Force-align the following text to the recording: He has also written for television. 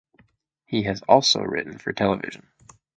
He 0.65 0.81
has 0.85 1.03
also 1.03 1.41
written 1.43 1.77
for 1.77 1.93
television. 1.93 2.47